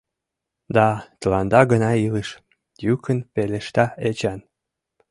«Да, 0.75 0.87
тыланда 1.19 1.61
гына 1.71 1.91
илыш,— 2.05 2.29
йӱкын 2.83 3.17
пелешта 3.33 3.85
Эчан. 4.07 4.39